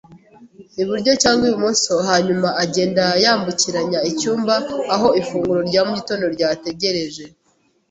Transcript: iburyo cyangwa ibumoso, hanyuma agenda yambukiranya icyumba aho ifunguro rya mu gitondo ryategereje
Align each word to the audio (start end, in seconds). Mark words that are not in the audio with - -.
iburyo 0.81 1.11
cyangwa 1.21 1.43
ibumoso, 1.49 1.93
hanyuma 2.09 2.49
agenda 2.63 3.03
yambukiranya 3.23 3.99
icyumba 4.11 4.55
aho 4.95 5.07
ifunguro 5.21 5.59
rya 5.69 5.81
mu 5.87 5.91
gitondo 5.99 6.25
ryategereje 6.35 7.23